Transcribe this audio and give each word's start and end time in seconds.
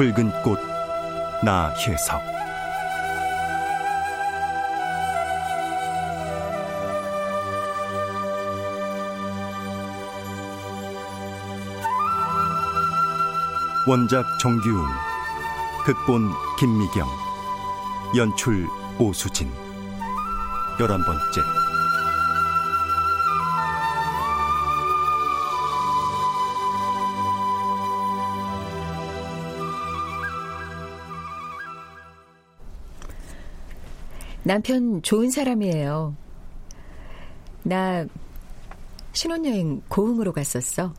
붉은 0.00 0.32
꽃 0.42 0.58
나혜석. 1.44 2.22
원작 13.86 14.24
정규웅 14.40 14.86
극본 15.84 16.30
김미경 16.58 17.06
연출 18.16 18.66
오수진. 18.98 19.52
열한 20.80 21.04
번째 21.04 21.59
남편 34.50 35.00
좋은 35.02 35.30
사람이에요. 35.30 36.16
나 37.62 38.04
신혼여행 39.12 39.82
고흥으로 39.86 40.32
갔었어. 40.32 40.92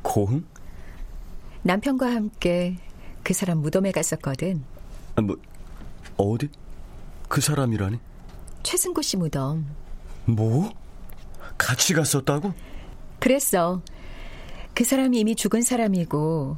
고흥? 0.00 0.46
남편과 1.60 2.06
함께 2.06 2.78
그 3.22 3.34
사람 3.34 3.58
무덤에 3.58 3.92
갔었거든. 3.92 4.64
아, 5.14 5.20
뭐 5.20 5.36
어디? 6.16 6.48
그 7.28 7.42
사람이라니? 7.42 7.98
최승구 8.62 9.02
씨 9.02 9.18
무덤. 9.18 9.66
뭐? 10.24 10.72
같이 11.58 11.92
갔었다고? 11.92 12.54
그랬어. 13.20 13.82
그 14.72 14.84
사람이 14.84 15.20
이미 15.20 15.36
죽은 15.36 15.60
사람이고 15.60 16.56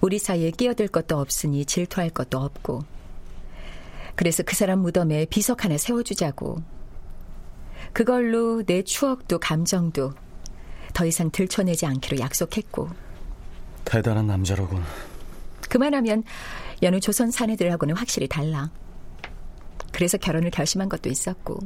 우리 0.00 0.18
사이에 0.18 0.50
끼어들 0.50 0.88
것도 0.88 1.18
없으니 1.18 1.66
질투할 1.66 2.08
것도 2.08 2.38
없고. 2.38 3.01
그래서 4.14 4.42
그 4.42 4.54
사람 4.54 4.80
무덤에 4.80 5.26
비석 5.26 5.64
하나 5.64 5.76
세워주자고. 5.76 6.62
그걸로 7.92 8.62
내 8.64 8.82
추억도 8.82 9.38
감정도 9.38 10.12
더 10.94 11.06
이상 11.06 11.30
들춰내지 11.30 11.86
않기로 11.86 12.18
약속했고. 12.18 12.88
대단한 13.84 14.26
남자로군. 14.26 14.82
그만하면 15.68 16.22
여느 16.82 17.00
조선 17.00 17.30
사내들하고는 17.30 17.96
확실히 17.96 18.28
달라. 18.28 18.70
그래서 19.92 20.18
결혼을 20.18 20.50
결심한 20.50 20.88
것도 20.88 21.08
있었고. 21.08 21.58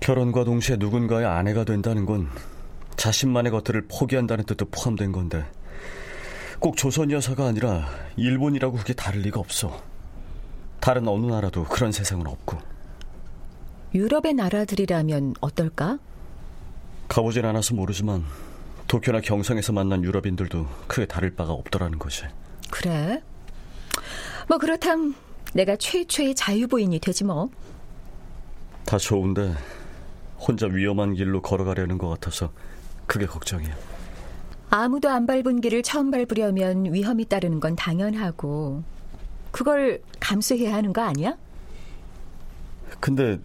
결혼과 0.00 0.44
동시에 0.44 0.76
누군가의 0.76 1.26
아내가 1.26 1.64
된다는 1.64 2.04
건 2.04 2.28
자신만의 2.96 3.52
것들을 3.52 3.86
포기한다는 3.88 4.44
뜻도 4.44 4.66
포함된 4.66 5.12
건데 5.12 5.44
꼭 6.58 6.76
조선 6.76 7.10
여사가 7.10 7.46
아니라 7.46 7.88
일본이라고 8.16 8.76
그게 8.76 8.92
다를 8.92 9.22
리가 9.22 9.40
없어. 9.40 9.82
다른 10.84 11.08
어느 11.08 11.24
나라도 11.24 11.64
그런 11.64 11.92
세상은 11.92 12.26
없고. 12.26 12.58
유럽의 13.94 14.34
나라들이라면 14.34 15.36
어떨까? 15.40 15.98
가보진 17.08 17.46
않아서 17.46 17.74
모르지만 17.74 18.22
도쿄나 18.86 19.22
경성에서 19.22 19.72
만난 19.72 20.04
유럽인들도 20.04 20.66
크게 20.86 21.06
다를 21.06 21.34
바가 21.34 21.54
없더라는 21.54 21.98
것이. 21.98 22.24
그래? 22.70 23.22
뭐 24.46 24.58
그렇담 24.58 25.14
내가 25.54 25.74
최초의 25.76 26.34
자유부인이 26.34 26.98
되지 26.98 27.24
뭐. 27.24 27.48
다 28.84 28.98
좋은데 28.98 29.54
혼자 30.38 30.66
위험한 30.66 31.14
길로 31.14 31.40
걸어가려는 31.40 31.96
것 31.96 32.10
같아서 32.10 32.52
그게 33.06 33.24
걱정이야. 33.24 33.74
아무도 34.68 35.08
안 35.08 35.26
밟은 35.26 35.62
길을 35.62 35.82
처음 35.82 36.10
밟으려면 36.10 36.92
위험이 36.92 37.24
따르는 37.24 37.60
건 37.60 37.74
당연하고 37.74 38.84
그걸 39.54 40.02
감수해야 40.18 40.74
하는 40.74 40.92
거 40.92 41.00
아니야? 41.00 41.36
근데 42.98 43.38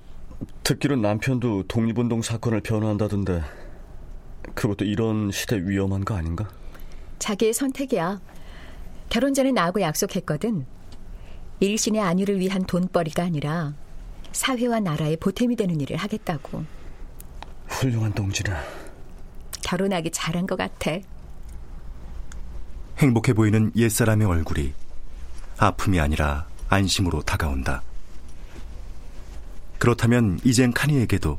듣기로 0.64 0.96
남편도 0.96 1.68
독립운동 1.68 2.24
사건을 2.24 2.62
변호한다던데 2.62 3.44
그것도 4.56 4.86
이런 4.86 5.30
시대 5.30 5.58
위험한 5.58 6.06
거 6.06 6.16
아닌가? 6.16 6.50
자기의 7.20 7.53
선택이야. 7.53 8.20
결혼 9.09 9.36
전에 9.36 9.52
나하고 9.52 9.81
약속했거든. 9.81 10.66
일신의 11.59 12.02
안위를 12.02 12.40
위한 12.40 12.64
돈벌이가 12.64 13.22
아니라 13.22 13.76
사회와 14.31 14.80
나라의 14.80 15.18
보탬이 15.18 15.56
되는 15.56 15.80
일을 15.80 15.96
하겠다고. 15.96 16.64
훌륭한 17.68 18.14
동지네. 18.14 18.56
결혼하기 19.62 20.09
잘한 20.09 20.47
것 20.47 20.56
같아. 20.56 20.97
행복해 22.97 23.34
보이는 23.34 23.72
옛사람의 23.76 24.26
얼굴이 24.26 24.74
아픔이 25.59 26.00
아니라 26.00 26.47
안심으로 26.70 27.22
다가온다. 27.22 27.82
그렇다면 29.78 30.40
이젠 30.44 30.72
카니에게도 30.73 31.38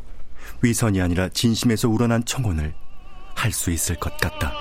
위선이 0.62 1.00
아니라 1.00 1.28
진심에서 1.28 1.88
우러난 1.88 2.24
청혼을 2.24 2.74
할 3.34 3.52
수 3.52 3.70
있을 3.70 3.96
것 3.96 4.14
같다. 4.18 4.52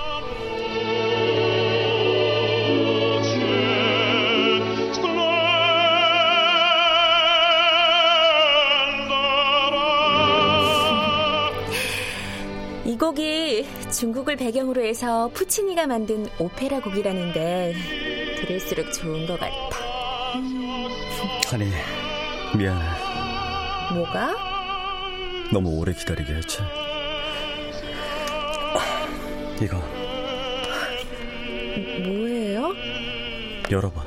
이 12.86 12.96
곡이 12.96 13.66
중국을 13.92 14.36
배경으로 14.36 14.82
해서 14.82 15.30
푸치니가 15.34 15.86
만든 15.86 16.26
오페라 16.38 16.80
곡이라는데 16.80 18.29
들을수록 18.40 18.92
좋은 18.92 19.26
것 19.26 19.38
같아. 19.38 19.52
아니, 21.52 21.70
미안해. 22.56 23.94
뭐가? 23.94 24.34
너무 25.52 25.70
오래 25.78 25.92
기다리게 25.92 26.34
했지. 26.34 26.58
이거 29.60 29.76
뭐예요? 32.02 32.72
열어봐. 33.70 34.04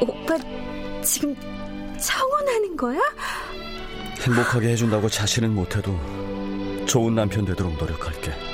오빠 0.00 0.36
지금 1.02 1.36
청혼하는 1.98 2.76
거야? 2.76 2.98
행복하게 4.22 4.70
해준다고 4.70 5.08
자신은 5.08 5.54
못해도 5.54 6.84
좋은 6.86 7.14
남편 7.14 7.44
되도록 7.44 7.74
노력할게. 7.76 8.47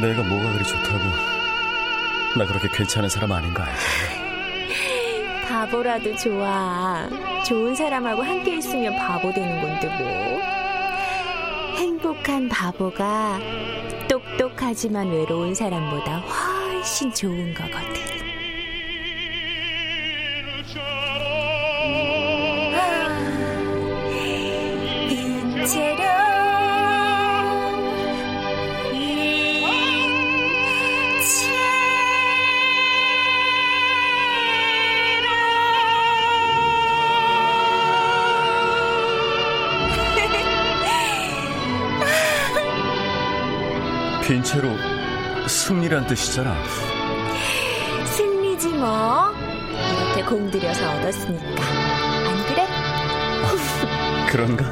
내가 0.00 0.22
뭐가 0.22 0.52
그리 0.52 0.64
좋다고. 0.64 1.04
나 2.36 2.44
그렇게 2.46 2.68
괜찮은 2.68 3.08
사람 3.08 3.32
아닌가 3.32 3.64
알지. 3.64 5.46
바보라도 5.48 6.14
좋아. 6.16 7.08
좋은 7.46 7.74
사람하고 7.74 8.22
함께 8.22 8.58
있으면 8.58 8.94
바보 8.96 9.32
되는 9.32 9.62
건데 9.62 9.88
뭐. 9.98 10.40
행복한 11.76 12.48
바보가 12.48 13.40
똑똑하지만 14.08 15.08
외로운 15.10 15.54
사람보다 15.54 16.18
훨씬 16.18 17.12
좋은 17.12 17.54
거거든. 17.54 18.25
빈 44.26 44.42
채로 44.42 44.68
승리란 45.46 46.08
뜻이잖아. 46.08 46.52
승리지 48.06 48.70
뭐. 48.70 49.32
이렇게 49.70 50.24
공들여서 50.24 50.90
얻었으니까. 50.98 51.62
안 52.26 52.46
그래? 52.48 52.66
그런가? 54.28 54.64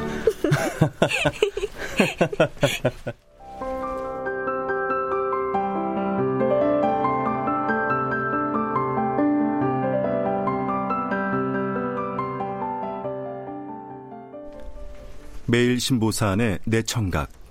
매일 15.45 15.79
신보사 15.79 16.31
안의 16.31 16.59
내 16.65 16.83
청각. 16.83 17.44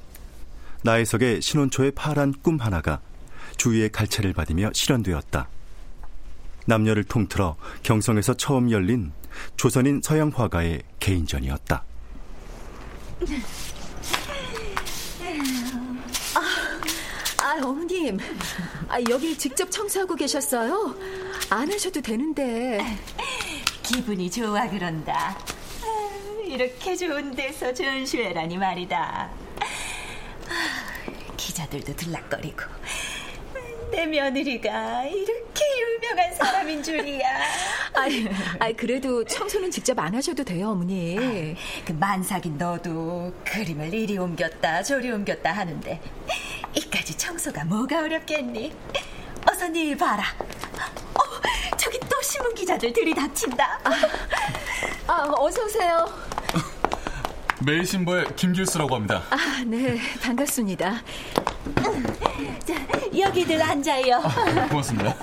나혜석의 0.84 1.40
신혼초의 1.40 1.92
파란 1.92 2.34
꿈 2.42 2.58
하나가 2.58 3.00
주위의 3.56 3.90
갈채를 3.90 4.34
받으며 4.34 4.70
실현되었다. 4.74 5.48
남녀를 6.66 7.04
통틀어 7.04 7.56
경성에서 7.82 8.34
처음 8.34 8.70
열린 8.70 9.10
조선인 9.56 10.02
서양 10.04 10.28
화가의 10.28 10.82
개인전이었다. 11.00 11.84
아, 17.42 17.58
어머님. 17.62 18.18
아, 18.88 18.98
여기 19.08 19.38
직접 19.38 19.70
청소하고 19.70 20.14
계셨어요? 20.14 20.94
안 21.48 21.72
하셔도 21.72 22.02
되는데. 22.02 22.98
기분이 23.82 24.30
좋아 24.30 24.68
그런다. 24.68 25.38
아유, 25.82 26.44
이렇게 26.46 26.94
좋은 26.94 27.34
데서 27.34 27.72
전시회라니 27.72 28.58
말이다. 28.58 29.43
아, 31.44 31.46
기자들도 31.46 31.94
들락거리고 31.96 32.62
내 33.90 34.06
며느리가 34.06 35.04
이렇게 35.04 35.64
유명한 35.78 36.34
사람인 36.34 36.82
줄이야. 36.82 37.28
아이, 37.94 38.26
아이, 38.58 38.72
그래도 38.72 39.22
청소는 39.24 39.70
직접 39.70 39.96
안 39.98 40.14
하셔도 40.14 40.42
돼요, 40.42 40.70
어머니. 40.70 41.54
그 41.84 41.92
만삭인 41.92 42.56
너도 42.58 43.32
그림을 43.44 43.92
이리 43.92 44.16
옮겼다 44.18 44.82
저리 44.82 45.10
옮겼다 45.12 45.52
하는데 45.52 46.00
이까지 46.74 47.16
청소가 47.18 47.66
뭐가 47.66 48.00
어렵겠니? 48.00 48.74
어서 49.48 49.68
네 49.68 49.94
봐라. 49.96 50.24
어, 51.14 51.76
저기 51.76 52.00
또 52.00 52.20
신문 52.22 52.54
기자들 52.54 52.92
들이닥친다. 52.92 53.80
아, 55.06 55.32
어서 55.36 55.62
오세요. 55.64 56.23
매일신보의 57.62 58.36
김길수라고 58.36 58.94
합니다. 58.94 59.22
아, 59.30 59.62
네, 59.66 59.98
반갑습니다. 60.22 61.02
자, 62.64 62.74
여기들 63.16 63.60
앉아요. 63.62 64.16
아, 64.16 64.68
고맙습니다. 64.68 65.14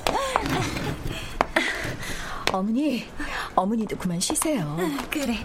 어머니, 2.54 3.06
어머니도 3.56 3.98
그만 3.98 4.20
쉬세요. 4.20 4.78
그래. 5.10 5.38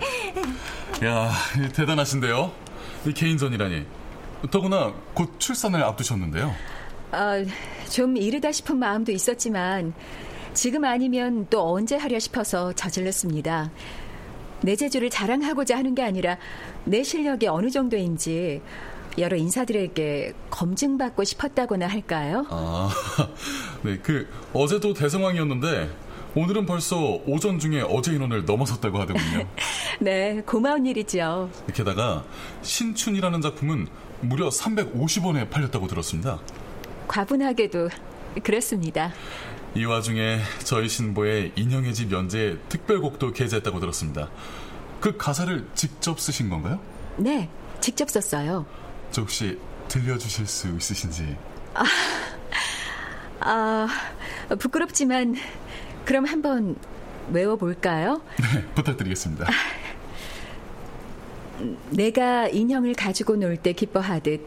야, 1.04 1.30
대단하신데요. 1.72 2.52
이 3.06 3.12
개인전이라니. 3.12 3.84
더구나 4.50 4.92
곧 5.14 5.38
출산을 5.38 5.82
앞두셨는데요. 5.82 6.54
아, 7.12 7.44
좀 7.90 8.16
이르다 8.16 8.52
싶은 8.52 8.78
마음도 8.78 9.12
있었지만 9.12 9.94
지금 10.52 10.84
아니면 10.84 11.46
또 11.50 11.72
언제 11.72 11.96
하려 11.96 12.18
싶어서 12.18 12.72
저질렀습니다. 12.72 13.70
내 14.62 14.76
재주를 14.76 15.10
자랑하고자 15.10 15.76
하는 15.76 15.94
게 15.94 16.02
아니라 16.02 16.38
내 16.84 17.02
실력이 17.02 17.46
어느 17.48 17.70
정도인지 17.70 18.62
여러 19.18 19.36
인사들에게 19.36 20.34
검증받고 20.50 21.24
싶었다거나 21.24 21.86
할까요? 21.86 22.46
아, 22.50 22.90
네, 23.82 23.98
그 24.02 24.28
어제도 24.52 24.92
대성황이었는데 24.92 25.90
오늘은 26.34 26.66
벌써 26.66 27.18
오전 27.26 27.58
중에 27.58 27.80
어제 27.80 28.12
인원을 28.12 28.44
넘어섰다고 28.44 28.98
하더군요. 29.00 29.48
네, 30.00 30.42
고마운 30.44 30.84
일이죠. 30.84 31.50
게다가 31.72 32.24
신춘이라는 32.60 33.40
작품은 33.40 33.86
무려 34.20 34.50
350원에 34.50 35.48
팔렸다고 35.48 35.86
들었습니다. 35.86 36.38
과분하게도 37.08 37.88
그렇습니다. 38.42 39.12
이 39.76 39.84
와중에 39.84 40.40
저희 40.64 40.88
신보에 40.88 41.52
인형의 41.54 41.92
집 41.92 42.10
연재에 42.10 42.56
특별곡도 42.70 43.32
게재했다고 43.32 43.78
들었습니다. 43.78 44.30
그 45.00 45.18
가사를 45.18 45.68
직접 45.74 46.18
쓰신 46.18 46.48
건가요? 46.48 46.80
네, 47.18 47.50
직접 47.80 48.08
썼어요. 48.08 48.64
저 49.10 49.20
혹시 49.20 49.58
들려주실 49.88 50.46
수 50.46 50.68
있으신지? 50.74 51.36
아, 51.74 51.84
아 53.40 53.86
부끄럽지만 54.58 55.34
그럼 56.06 56.24
한번 56.24 56.76
외워볼까요? 57.30 58.22
네, 58.38 58.64
부탁드리겠습니다. 58.74 59.46
내가 61.90 62.48
인형을 62.48 62.94
가지고 62.94 63.36
놀 63.36 63.58
때 63.58 63.74
기뻐하듯 63.74 64.40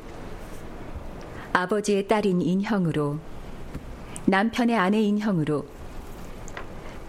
아버지의 1.54 2.08
딸인 2.08 2.42
인형으로 2.42 3.20
남편의 4.30 4.78
아내 4.78 5.02
인 5.02 5.18
형으로 5.18 5.66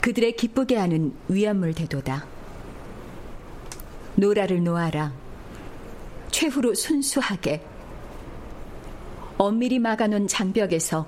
그들의 0.00 0.36
기쁘게 0.36 0.78
하는 0.78 1.14
위안물 1.28 1.74
대도다. 1.74 2.24
노라를 4.14 4.64
놓아라. 4.64 5.12
최후로 6.30 6.74
순수하게 6.74 7.62
엄밀히 9.36 9.78
막아놓은 9.78 10.28
장벽에서 10.28 11.06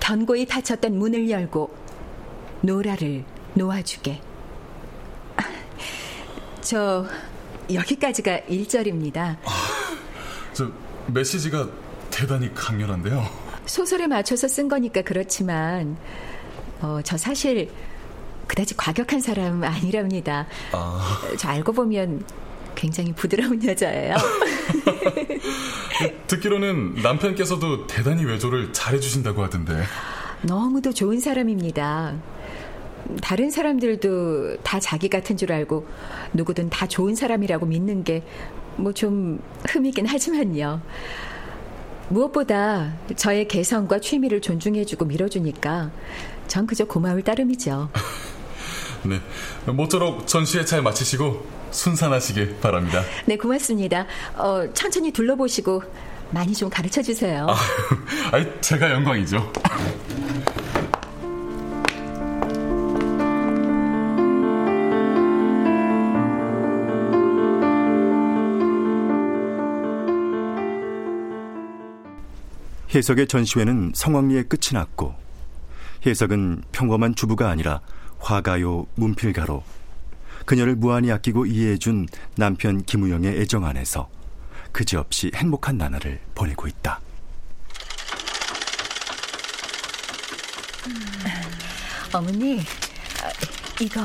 견고히 0.00 0.44
닫혔던 0.44 0.98
문을 0.98 1.30
열고 1.30 1.74
노라를 2.60 3.24
놓아주게. 3.54 4.20
저 6.60 7.06
여기까지가 7.72 8.40
1절입니다. 8.40 9.38
저 10.52 10.70
메시지가 11.06 11.70
대단히 12.10 12.52
강렬한데요. 12.52 13.39
소설에 13.70 14.06
맞춰서 14.08 14.48
쓴 14.48 14.68
거니까 14.68 15.02
그렇지만 15.02 15.96
어, 16.80 17.00
저 17.04 17.16
사실 17.16 17.70
그다지 18.48 18.76
과격한 18.76 19.20
사람 19.20 19.62
아니랍니다. 19.62 20.46
아... 20.72 21.20
저 21.38 21.48
알고 21.50 21.72
보면 21.72 22.24
굉장히 22.74 23.12
부드러운 23.12 23.62
여자예요. 23.64 24.16
듣기로는 26.26 26.96
남편께서도 27.02 27.86
대단히 27.86 28.24
외조를 28.24 28.72
잘해주신다고 28.72 29.42
하던데. 29.44 29.82
너무도 30.42 30.92
좋은 30.92 31.20
사람입니다. 31.20 32.16
다른 33.22 33.50
사람들도 33.50 34.58
다 34.62 34.80
자기 34.80 35.08
같은 35.08 35.36
줄 35.36 35.52
알고 35.52 35.86
누구든 36.32 36.70
다 36.70 36.86
좋은 36.86 37.14
사람이라고 37.14 37.66
믿는 37.66 38.02
게 38.04 38.22
뭐 38.80 38.92
좀 38.92 39.40
흠이긴 39.68 40.06
하지만요. 40.06 40.80
무엇보다 42.10 42.92
저의 43.16 43.48
개성과 43.48 44.00
취미를 44.00 44.40
존중해주고 44.40 45.04
밀어주니까 45.06 45.90
전 46.48 46.66
그저 46.66 46.84
고마울 46.84 47.22
따름이죠. 47.22 47.90
네. 49.04 49.20
모쪼록 49.72 50.26
전시회 50.26 50.64
잘 50.64 50.82
마치시고 50.82 51.46
순산하시길 51.70 52.58
바랍니다. 52.60 53.02
네, 53.24 53.36
고맙습니다. 53.36 54.06
어, 54.36 54.64
천천히 54.74 55.12
둘러보시고 55.12 55.82
많이 56.30 56.52
좀 56.52 56.68
가르쳐 56.68 57.00
주세요. 57.00 57.46
아, 58.32 58.60
제가 58.60 58.90
영광이죠. 58.90 59.52
해석의 72.94 73.28
전시회는 73.28 73.92
성황리에 73.94 74.44
끝이 74.44 74.72
났고 74.72 75.14
해석은 76.04 76.62
평범한 76.72 77.14
주부가 77.14 77.48
아니라 77.48 77.80
화가요 78.18 78.86
문필가로 78.96 79.62
그녀를 80.44 80.74
무한히 80.74 81.12
아끼고 81.12 81.46
이해해준 81.46 82.08
남편 82.36 82.82
김우영의 82.82 83.40
애정 83.40 83.64
안에서 83.64 84.08
그지없이 84.72 85.30
행복한 85.34 85.76
나날을 85.76 86.20
보내고 86.34 86.66
있다. 86.66 87.00
음. 90.86 90.92
어머니, 92.12 92.60
이거. 93.80 94.00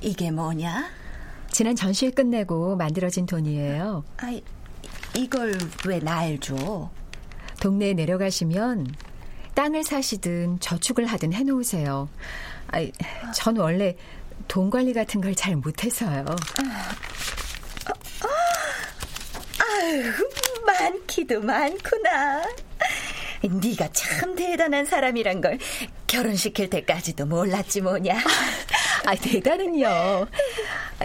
이게 0.00 0.30
뭐냐? 0.30 0.90
지난 1.50 1.76
전시회 1.76 2.10
끝내고 2.10 2.76
만들어진 2.76 3.24
돈이에요. 3.24 4.04
아, 4.18 4.30
이 4.30 4.42
걸 5.28 5.52
왜 5.86 6.00
날 6.00 6.38
줘? 6.38 6.90
동네에 7.60 7.94
내려가시면 7.94 8.94
땅을 9.54 9.84
사시든 9.84 10.58
저축을 10.60 11.06
하든 11.06 11.32
해놓으세요. 11.32 12.08
아이, 12.68 12.90
전 13.34 13.56
원래 13.58 13.96
돈 14.48 14.70
관리 14.70 14.92
같은 14.92 15.20
걸 15.20 15.34
잘 15.34 15.56
못해서요. 15.56 16.24
아유, 19.58 20.12
많기도 20.66 21.40
많구나. 21.40 22.42
네가 23.42 23.88
참 23.92 24.34
대단한 24.36 24.84
사람이란 24.86 25.40
걸 25.40 25.58
결혼시킬 26.06 26.70
때까지도 26.70 27.26
몰랐지 27.26 27.80
뭐냐. 27.80 28.16
아, 29.04 29.14
대단은요. 29.16 30.26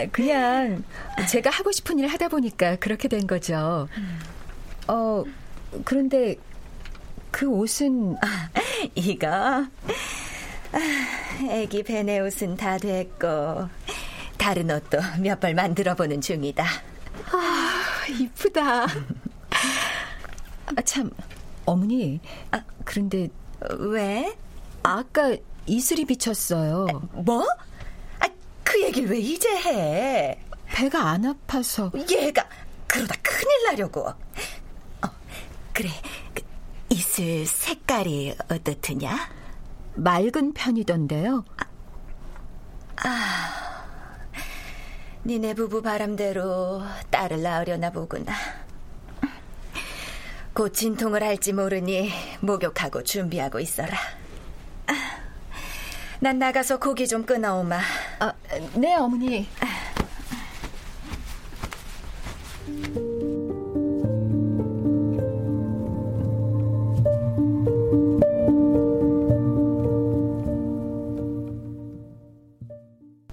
그냥 0.06 0.82
제가 1.28 1.50
하고 1.50 1.72
싶은 1.72 1.98
일 1.98 2.06
하다 2.08 2.28
보니까 2.28 2.76
그렇게 2.76 3.08
된 3.08 3.26
거죠. 3.26 3.88
어, 4.86 5.24
그런데 5.84 6.36
그 7.30 7.46
옷은 7.48 8.16
아, 8.22 8.48
이거 8.94 9.28
아, 9.28 9.68
애기 11.50 11.82
베네 11.82 12.20
옷은 12.20 12.56
다 12.56 12.78
됐고 12.78 13.68
다른 14.38 14.70
옷도 14.70 14.98
몇 15.20 15.40
벌 15.40 15.54
만들어 15.54 15.94
보는 15.94 16.20
중이다. 16.20 16.64
아, 17.32 17.84
이쁘다. 18.20 18.84
아, 18.84 20.82
참 20.84 21.10
어머니. 21.66 22.20
아, 22.50 22.62
그런데 22.84 23.28
왜? 23.78 24.34
아까 24.82 25.36
이슬이 25.66 26.04
비쳤어요. 26.06 26.86
뭐? 27.12 27.44
아, 28.78 28.80
그 28.80 28.82
얘기를 28.82 29.10
왜 29.10 29.18
이제 29.18 29.48
해? 29.48 30.38
배가 30.66 31.10
안 31.10 31.24
아파서. 31.24 31.90
얘가 32.10 32.48
그러다 32.86 33.14
큰일 33.22 33.64
나려고. 33.66 34.08
어, 34.08 35.08
그래. 35.72 35.90
그, 36.34 36.42
이슬 36.90 37.44
색깔이 37.44 38.36
어떻느냐? 38.48 39.16
맑은 39.94 40.54
편이던데요. 40.54 41.44
아, 42.96 43.08
아 43.08 43.84
니네 45.24 45.54
부부 45.54 45.82
바람대로 45.82 46.82
딸을 47.10 47.42
낳으려나 47.42 47.90
보구나. 47.90 48.32
곧 50.54 50.72
진통을 50.72 51.22
할지 51.22 51.52
모르니 51.52 52.10
목욕하고 52.40 53.02
준비하고 53.02 53.60
있어라. 53.60 53.96
난 56.20 56.38
나가서 56.38 56.78
고기 56.78 57.06
좀 57.06 57.24
끊어오마. 57.24 57.80
아, 58.20 58.32
네, 58.74 58.96
어머니. 58.96 59.46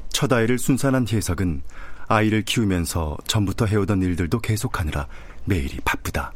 첫 0.09 0.31
아이를 0.31 0.57
순산한 0.57 1.07
혜석은 1.11 1.61
아이를 2.07 2.43
키우면서 2.43 3.17
전부터 3.27 3.65
해오던 3.65 4.01
일들도 4.01 4.39
계속하느라 4.39 5.07
매일이 5.45 5.79
바쁘다. 5.83 6.31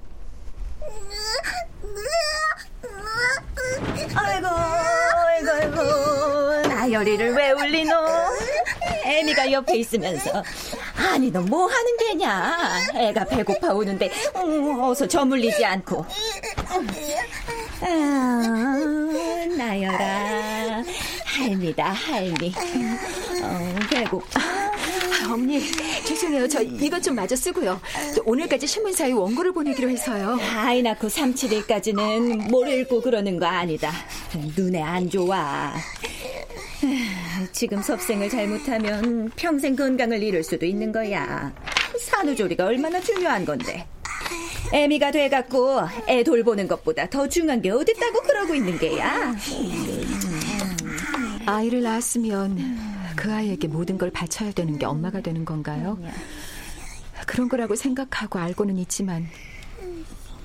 아이고, 4.15 4.47
아이고, 4.47 5.51
아이고. 5.51 6.08
나열이를 6.93 7.33
왜 7.35 7.51
울리노? 7.51 7.93
애미가 9.05 9.51
옆에 9.51 9.77
있으면서. 9.77 10.43
아니, 10.95 11.29
너 11.31 11.39
뭐 11.49 11.65
하는 11.67 11.97
게냐? 11.97 12.57
애가 12.95 13.25
배고파 13.25 13.73
오는데, 13.73 14.11
음, 14.35 14.79
어서 14.81 15.07
저물리지 15.07 15.63
않고. 15.65 16.05
아, 17.81 18.77
나열아. 19.57 20.83
할미다, 21.25 21.83
할미. 21.91 22.53
어, 23.43 23.75
배고파. 23.89 24.39
아, 24.39 24.71
어머니, 25.33 25.61
죄송해요. 26.05 26.47
저 26.47 26.61
이것 26.61 27.01
좀 27.03 27.15
마저 27.15 27.35
쓰고요. 27.35 27.79
오늘까지 28.25 28.65
신문사에 28.67 29.11
원고를 29.11 29.51
보내기로 29.53 29.89
해서요. 29.89 30.39
아이 30.57 30.81
낳고 30.81 31.07
3, 31.07 31.33
7일까지는 31.35 32.49
뭘 32.49 32.67
읽고 32.69 33.01
그러는 33.01 33.39
거 33.39 33.45
아니다. 33.45 33.91
눈에 34.57 34.81
안 34.81 35.09
좋아. 35.09 35.73
지금 37.51 37.81
섭생을 37.81 38.29
잘못하면 38.29 39.29
평생 39.35 39.75
건강을 39.75 40.21
잃을 40.23 40.43
수도 40.43 40.65
있는 40.65 40.91
거야. 40.91 41.53
산후조리가 41.99 42.65
얼마나 42.65 42.99
중요한 42.99 43.45
건데. 43.45 43.87
애미가 44.71 45.11
돼갖고 45.11 45.81
애 46.07 46.23
돌보는 46.23 46.67
것보다 46.67 47.09
더 47.09 47.27
중요한 47.27 47.61
게 47.61 47.71
어딨다고 47.71 48.21
그러고 48.21 48.55
있는 48.55 48.77
게야. 48.77 49.35
아이를 51.45 51.81
낳았으면 51.81 52.77
그 53.15 53.33
아이에게 53.33 53.67
모든 53.67 53.97
걸 53.97 54.11
바쳐야 54.11 54.51
되는 54.51 54.77
게 54.77 54.85
엄마가 54.85 55.21
되는 55.21 55.43
건가요? 55.43 55.97
그런 57.25 57.49
거라고 57.49 57.75
생각하고 57.75 58.39
알고는 58.39 58.77
있지만 58.77 59.27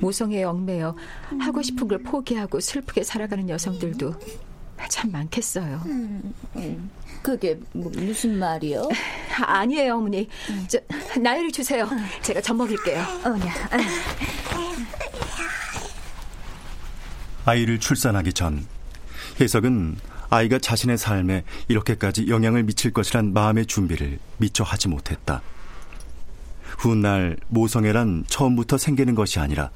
모성애에 0.01 0.45
얽매여 0.45 0.97
하고 1.41 1.63
싶은 1.63 1.87
걸 1.87 2.03
포기하고 2.03 2.61
슬프게 2.61 3.05
살아가는 3.05 3.49
여성들도 3.49 4.15
참 4.89 5.11
많겠어요. 5.11 5.81
그게 7.23 7.59
뭐 7.73 7.91
무슨 7.95 8.39
말이요? 8.39 8.89
아니에요, 9.47 9.97
어머니. 9.97 10.29
저 10.69 10.79
나열이 11.21 11.51
주세요. 11.53 11.89
제가 12.23 12.41
젖 12.41 12.55
먹일게요. 12.55 13.03
어냐. 13.25 13.53
아이를 17.47 17.79
출산하기 17.79 18.33
전 18.33 18.67
혜석은 19.41 19.97
아이가 20.31 20.59
자신의 20.59 20.99
삶에 20.99 21.45
이렇게까지 21.69 22.29
영향을 22.29 22.63
미칠 22.63 22.93
것이란 22.93 23.33
마음의 23.33 23.67
준비를 23.67 24.19
미처 24.39 24.65
하지 24.65 24.89
못했다. 24.89 25.43
훗날 26.79 27.37
모성애란 27.49 28.25
처음부터 28.29 28.79
생기는 28.79 29.15
것이 29.15 29.39
아니라 29.39 29.71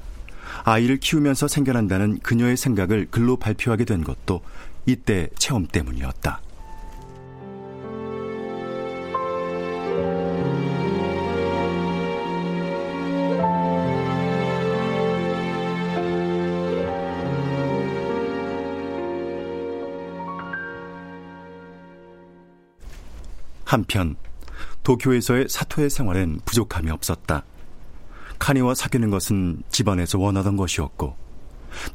아이를 0.63 0.97
키우면서 0.97 1.47
생겨난다는 1.47 2.19
그녀의 2.19 2.57
생각을 2.57 3.07
글로 3.09 3.37
발표하게 3.37 3.85
된 3.85 4.03
것도 4.03 4.41
이때 4.85 5.29
체험 5.37 5.67
때문이었다. 5.67 6.41
한편 23.65 24.15
도쿄에서의 24.81 25.47
사토의 25.47 25.91
생활엔 25.91 26.39
부족함이 26.43 26.89
없었다. 26.89 27.43
카니와 28.39 28.73
사귀는 28.73 29.09
것은 29.09 29.61
집안에서 29.69 30.17
원하던 30.17 30.57
것이었고 30.57 31.15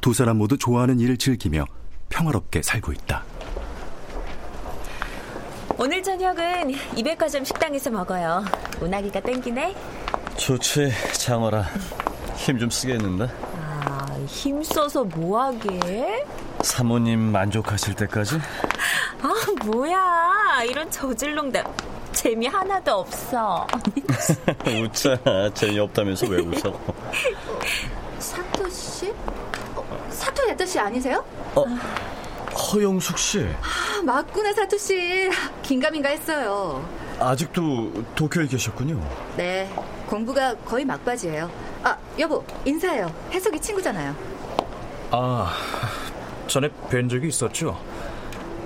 두 0.01 0.13
사람 0.13 0.37
모두 0.37 0.57
좋아하는 0.57 0.99
일을 0.99 1.17
즐기며 1.17 1.65
평화롭게 2.09 2.61
살고 2.61 2.93
있다. 2.93 3.23
오늘 5.77 6.01
저녁은 6.01 6.73
이백화점 6.95 7.43
식당에서 7.43 7.89
먹어요. 7.89 8.45
운하기가 8.79 9.19
땡기네. 9.21 9.75
좋지, 10.37 10.91
장어라. 11.19 11.65
힘 12.37 12.57
좀 12.59 12.69
쓰겠는데? 12.69 13.25
아, 13.61 14.05
힘써서 14.27 15.03
뭐하게? 15.03 16.25
사모님 16.61 17.19
만족하실 17.19 17.95
때까지? 17.95 18.37
아, 19.21 19.33
뭐야. 19.65 20.63
이런 20.69 20.89
저질농담. 20.89 21.65
재미 22.25 22.47
하나도 22.47 22.91
없어. 23.01 23.67
웃자. 24.65 25.15
재미없다면서 25.53 26.25
왜 26.25 26.39
웃어? 26.41 26.73
사토 28.17 28.67
씨? 28.67 29.13
어, 29.75 30.07
사토 30.09 30.49
야토 30.49 30.65
씨 30.65 30.79
아니세요? 30.79 31.23
어, 31.53 31.65
허영숙 32.57 33.19
씨. 33.19 33.41
아, 33.61 34.01
맞구나, 34.01 34.53
사토 34.53 34.75
씨. 34.75 35.29
긴가민가 35.61 36.09
했어요. 36.09 36.83
아직도 37.19 37.91
도쿄에 38.15 38.47
계셨군요. 38.47 38.99
네, 39.37 39.69
공부가 40.07 40.55
거의 40.65 40.83
막바지예요. 40.83 41.51
아, 41.83 41.95
여보, 42.17 42.43
인사해요. 42.65 43.13
해석이 43.33 43.59
친구잖아요. 43.61 44.15
아, 45.11 45.53
전에 46.47 46.69
뵌 46.89 47.07
적이 47.07 47.27
있었죠. 47.27 47.79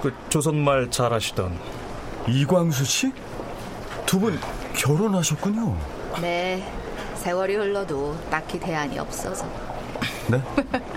그 0.02 0.14
조선말 0.30 0.90
잘하시던 0.90 1.60
이광수 2.30 2.86
씨? 2.86 3.12
두 4.10 4.18
분 4.20 4.40
결혼하셨군요. 4.76 5.78
네, 6.20 6.64
세월이 7.18 7.54
흘러도 7.56 8.18
딱히 8.32 8.60
대안이 8.60 8.98
없어서. 8.98 9.46
네? 10.28 10.42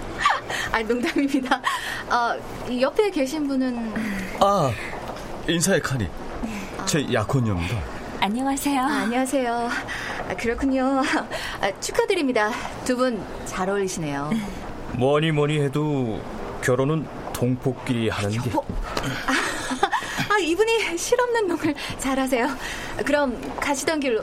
아, 0.72 0.80
농담입니다. 0.80 1.60
아, 2.08 2.34
옆에 2.80 3.10
계신 3.10 3.46
분은 3.46 3.92
아, 4.40 4.70
인사해 5.46 5.78
카니. 5.80 6.08
제 6.86 7.06
약혼녀입니다. 7.12 7.76
안녕하세요. 8.20 8.80
아, 8.80 8.86
안녕하세요. 9.02 9.68
아, 10.30 10.34
그렇군요. 10.36 11.02
아, 11.60 11.80
축하드립니다. 11.80 12.50
두 12.86 12.96
분 12.96 13.22
잘 13.44 13.68
어울리시네요. 13.68 14.30
뭐니 14.96 15.32
뭐니 15.32 15.60
해도 15.60 16.18
결혼은 16.62 17.06
동포끼리 17.34 18.08
하는 18.08 18.30
게. 18.30 18.50
아, 20.52 20.54
이분이 20.54 20.98
실없는 20.98 21.48
농을 21.48 21.74
잘하세요. 21.98 22.46
그럼 23.06 23.40
가시던 23.58 24.00
길로. 24.00 24.22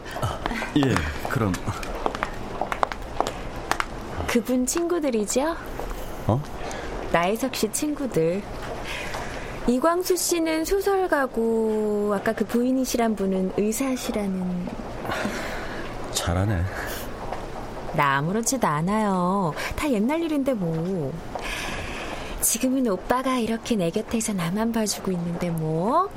예, 0.77 0.93
그럼. 1.27 1.51
그분 4.27 4.63
친구들이죠? 4.65 5.55
어? 6.27 6.41
나혜석 7.11 7.55
씨 7.55 7.71
친구들. 7.71 8.43
이광수 9.67 10.15
씨는 10.17 10.65
소설가고 10.65 12.13
아까 12.15 12.33
그 12.33 12.45
부인이시란 12.45 13.15
분은 13.15 13.53
의사시라는 13.57 14.67
잘하네. 16.11 16.63
나 17.93 18.17
아무렇지도 18.17 18.67
않아요. 18.67 19.53
다 19.75 19.89
옛날 19.89 20.21
일인데 20.21 20.53
뭐. 20.53 21.11
지금은 22.49 22.87
오빠가 22.87 23.37
이렇게 23.37 23.75
내 23.75 23.91
곁에서 23.91 24.33
나만 24.33 24.71
봐주고 24.71 25.11
있는데 25.11 25.51
뭐. 25.51 26.09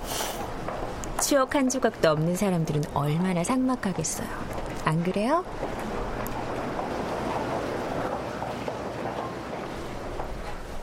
추억 1.21 1.55
한 1.55 1.69
조각도 1.69 2.09
없는 2.09 2.37
사람들은 2.37 2.85
얼마나 2.95 3.45
삭막하겠어요. 3.45 4.27
안 4.87 5.05
그래요? 5.05 5.45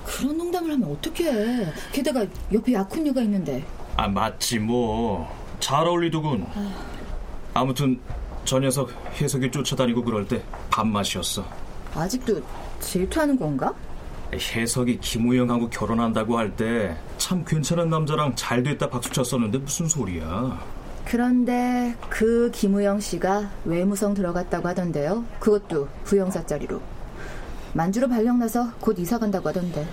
그런 0.06 0.38
농담을 0.38 0.74
하면 0.74 0.92
어떡해. 0.92 1.74
게다가 1.94 2.28
옆에 2.54 2.74
약혼녀가 2.74 3.20
있는데. 3.24 3.66
아 3.98 4.08
맞지 4.08 4.60
뭐. 4.60 5.36
잘 5.60 5.88
어울리더군. 5.88 6.46
아무튼 7.56 8.00
저 8.46 8.60
녀석 8.60 8.92
해석이 9.20 9.50
쫓아다니고 9.50 10.04
그럴 10.04 10.28
때 10.28 10.44
밥맛이었어. 10.70 11.44
아직도 11.96 12.40
질투하는 12.82 13.40
건가? 13.40 13.74
해석이 14.34 15.00
김우영하고 15.00 15.70
결혼한다고 15.70 16.38
할 16.38 16.56
때 16.56 16.96
참 17.18 17.44
괜찮은 17.46 17.90
남자랑 17.90 18.36
잘 18.36 18.64
됐다 18.64 18.90
박수 18.90 19.12
쳤었는데 19.12 19.58
무슨 19.60 19.88
소리야. 19.88 20.60
그런데 21.06 21.96
그 22.10 22.52
김우영 22.54 23.00
씨가 23.00 23.50
외무성 23.66 24.14
들어갔다고 24.14 24.68
하던데요. 24.68 25.26
그것도 25.40 25.88
부영사짜리로. 26.04 26.80
만주로 27.74 28.08
발령나서 28.08 28.72
곧 28.80 28.98
이사 29.00 29.18
간다고 29.18 29.50
하던데. 29.50 29.88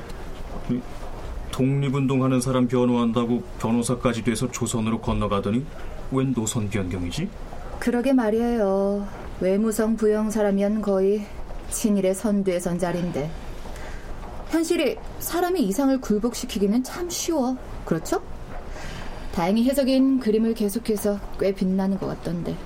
독립운동하는 1.52 2.40
사람 2.40 2.68
변호한다고 2.68 3.42
변호사까지 3.58 4.24
돼서 4.24 4.50
조선으로 4.50 5.00
건너가더니 5.00 5.64
웬 6.12 6.34
노선 6.34 6.68
변경이지? 6.68 7.28
그러게 7.78 8.12
말이에요. 8.12 9.06
외무성 9.40 9.96
부영 9.96 10.30
사람이면 10.30 10.82
거의 10.82 11.26
친일의 11.70 12.14
선두에 12.14 12.60
선 12.60 12.78
자리인데. 12.78 13.30
현실이 14.56 14.96
사람이 15.18 15.60
이상을 15.64 16.00
굴복시키기는 16.00 16.82
참 16.82 17.10
쉬워. 17.10 17.58
그렇죠? 17.84 18.22
다행히 19.34 19.64
해석인 19.64 20.18
그림을 20.18 20.54
계속해서 20.54 21.20
꽤 21.38 21.52
빛나는 21.54 21.98
것 21.98 22.06
같던데. 22.06 22.56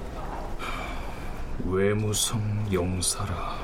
외무성 1.65 2.41
영사라. 2.73 3.59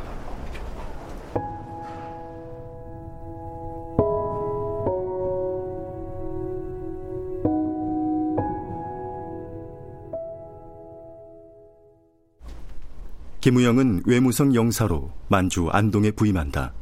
김우영은 13.40 14.02
외무성 14.04 14.52
영사로 14.56 15.12
만주 15.28 15.68
안동에 15.70 16.10
부임한다. 16.10 16.72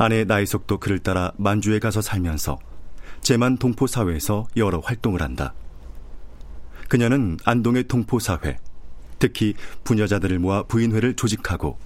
아내 0.00 0.22
나이석도 0.22 0.78
그를 0.78 1.00
따라 1.00 1.32
만주에 1.38 1.80
가서 1.80 2.00
살면서 2.00 2.60
제만 3.20 3.58
동포사회에서 3.58 4.46
여러 4.56 4.78
활동을 4.78 5.22
한다. 5.22 5.54
그녀는 6.88 7.36
안동의 7.44 7.88
동포사회, 7.88 8.58
특히 9.18 9.54
부녀자들을 9.82 10.38
모아 10.38 10.62
부인회를 10.62 11.16
조직하고 11.16 11.78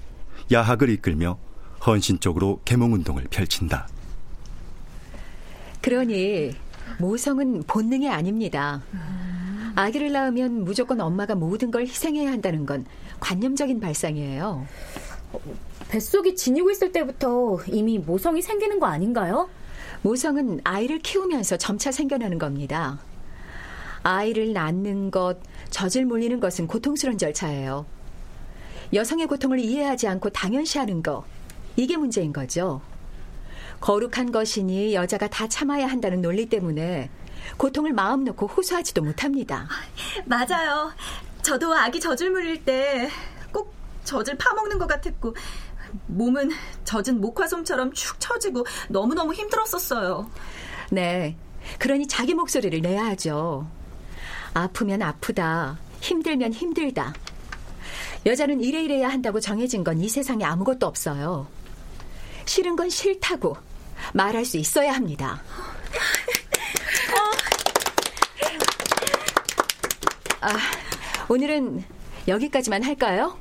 야학을 0.52 0.90
이끌며 0.90 1.38
헌신적으로 1.86 2.60
계몽운동을 2.66 3.28
펼친다. 3.30 3.88
그러니 5.80 6.52
모성은 6.98 7.64
본능이 7.66 8.10
아닙니다. 8.10 8.82
아기를 9.74 10.12
낳으면 10.12 10.64
무조건 10.64 11.00
엄마가 11.00 11.34
모든 11.34 11.70
걸 11.70 11.86
희생해야 11.86 12.30
한다는 12.30 12.66
건 12.66 12.84
관념적인 13.20 13.80
발상이에요. 13.80 14.66
뱃속이 15.92 16.36
지니고 16.36 16.70
있을 16.70 16.90
때부터 16.90 17.58
이미 17.66 17.98
모성이 17.98 18.40
생기는 18.40 18.80
거 18.80 18.86
아닌가요? 18.86 19.50
모성은 20.00 20.62
아이를 20.64 21.00
키우면서 21.00 21.58
점차 21.58 21.92
생겨나는 21.92 22.38
겁니다. 22.38 22.98
아이를 24.02 24.54
낳는 24.54 25.10
것, 25.10 25.36
젖을 25.68 26.06
몰리는 26.06 26.40
것은 26.40 26.66
고통스러운 26.66 27.18
절차예요. 27.18 27.84
여성의 28.94 29.26
고통을 29.26 29.58
이해하지 29.58 30.08
않고 30.08 30.30
당연시하는 30.30 31.02
거, 31.02 31.26
이게 31.76 31.98
문제인 31.98 32.32
거죠. 32.32 32.80
거룩한 33.82 34.32
것이니 34.32 34.94
여자가 34.94 35.28
다 35.28 35.46
참아야 35.46 35.86
한다는 35.88 36.22
논리 36.22 36.46
때문에 36.46 37.10
고통을 37.58 37.92
마음 37.92 38.24
놓고 38.24 38.46
호소하지도 38.46 39.02
못합니다. 39.02 39.68
맞아요. 40.24 40.90
저도 41.42 41.74
아기 41.74 42.00
젖을 42.00 42.30
물릴 42.30 42.64
때 42.64 43.10
꼭 43.52 43.74
젖을 44.04 44.36
파먹는 44.36 44.78
것 44.78 44.86
같았고 44.86 45.34
몸은 46.06 46.50
젖은 46.84 47.20
목화솜처럼 47.20 47.92
축 47.92 48.18
처지고 48.20 48.64
너무너무 48.88 49.32
힘들었었어요. 49.34 50.30
네. 50.90 51.36
그러니 51.78 52.06
자기 52.06 52.34
목소리를 52.34 52.80
내야 52.80 53.04
하죠. 53.06 53.66
아프면 54.54 55.02
아프다. 55.02 55.78
힘들면 56.00 56.52
힘들다. 56.52 57.14
여자는 58.26 58.60
이래 58.60 58.82
이래야 58.82 59.08
한다고 59.08 59.40
정해진 59.40 59.82
건 59.84 59.98
이 60.00 60.08
세상에 60.08 60.44
아무것도 60.44 60.86
없어요. 60.86 61.46
싫은 62.44 62.76
건 62.76 62.90
싫다고 62.90 63.56
말할 64.14 64.44
수 64.44 64.56
있어야 64.58 64.92
합니다. 64.92 65.42
아, 70.40 70.56
오늘은 71.28 71.84
여기까지만 72.28 72.82
할까요? 72.82 73.38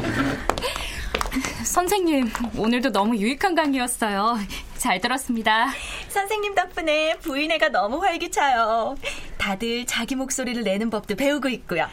선생님, 1.64 2.30
오늘도 2.56 2.92
너무 2.92 3.16
유익한 3.16 3.54
강의였어요. 3.54 4.38
잘 4.76 5.00
들었습니다. 5.00 5.68
선생님 6.08 6.54
덕분에 6.54 7.16
부인회가 7.18 7.68
너무 7.68 7.98
활기차요. 8.02 8.96
다들 9.38 9.86
자기 9.86 10.14
목소리를 10.14 10.62
내는 10.62 10.90
법도 10.90 11.16
배우고 11.16 11.48
있고요. 11.50 11.86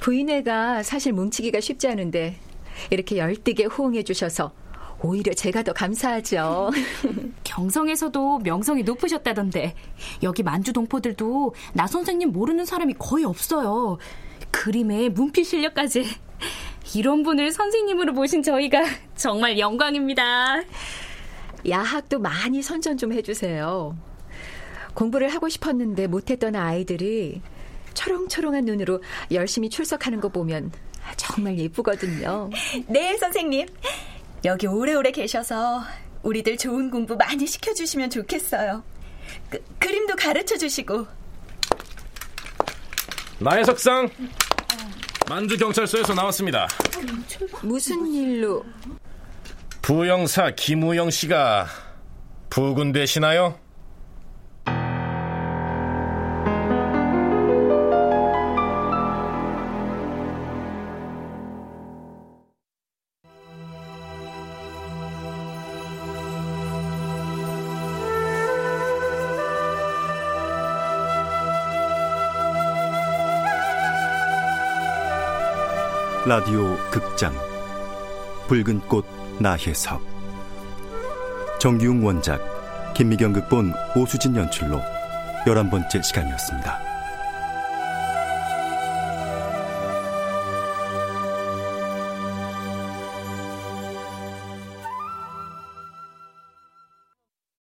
부인회가 0.00 0.82
사실 0.82 1.12
뭉치기가 1.12 1.60
쉽지 1.60 1.88
않은데 1.88 2.36
이렇게 2.90 3.18
열띠게 3.18 3.64
호응해 3.64 4.02
주셔서 4.04 4.52
오히려 5.02 5.34
제가 5.34 5.62
더 5.64 5.72
감사하죠. 5.72 6.70
경성에서도 7.44 8.38
명성이 8.38 8.84
높으셨다던데 8.84 9.74
여기 10.22 10.42
만주 10.42 10.72
동포들도 10.72 11.54
나 11.72 11.86
선생님 11.86 12.30
모르는 12.30 12.64
사람이 12.64 12.94
거의 12.98 13.24
없어요. 13.24 13.98
그림에 14.52 15.08
문필 15.08 15.44
실력까지 15.44 16.06
이런 16.94 17.22
분을 17.22 17.52
선생님으로 17.52 18.12
모신 18.12 18.42
저희가 18.42 18.84
정말 19.16 19.58
영광입니다. 19.58 20.62
야학도 21.68 22.18
많이 22.18 22.62
선전 22.62 22.96
좀 22.96 23.12
해주세요. 23.12 23.96
공부를 24.94 25.28
하고 25.28 25.48
싶었는데 25.48 26.06
못했던 26.06 26.54
아이들이 26.54 27.40
초롱초롱한 27.94 28.64
눈으로 28.64 29.02
열심히 29.30 29.70
출석하는 29.70 30.20
거 30.20 30.28
보면 30.28 30.72
정말 31.16 31.58
예쁘거든요. 31.58 32.50
네, 32.88 33.16
선생님. 33.16 33.66
여기 34.44 34.66
오래오래 34.66 35.12
계셔서 35.12 35.82
우리들 36.22 36.56
좋은 36.56 36.90
공부 36.90 37.16
많이 37.16 37.46
시켜주시면 37.46 38.10
좋겠어요. 38.10 38.82
그, 39.48 39.62
그림도 39.78 40.16
가르쳐 40.16 40.56
주시고. 40.56 41.06
나의 43.38 43.64
석상 43.64 44.08
만주 45.28 45.56
경찰서에서 45.56 46.14
나왔습니다. 46.14 46.68
무슨 47.62 48.06
일로? 48.06 48.64
부영사 49.80 50.52
김우영 50.56 51.10
씨가 51.10 51.66
부군되시나요? 52.50 53.58
라디오 76.32 76.78
극장 76.90 77.34
붉은 78.48 78.80
꽃 78.88 79.04
나혜석 79.38 80.00
정기웅 81.60 82.02
원작 82.06 82.40
김미경 82.94 83.34
극본 83.34 83.74
오수진 83.94 84.34
연출로 84.36 84.80
열한 85.46 85.68
번째 85.68 86.00
시간이었습니다. 86.00 86.91